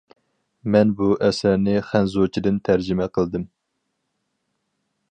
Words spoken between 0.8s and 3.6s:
بۇ ئەسەرنى خەنزۇچىدىن تەرجىمە قىلدىم.